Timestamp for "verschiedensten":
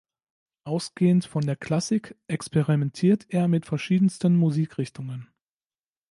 3.67-4.35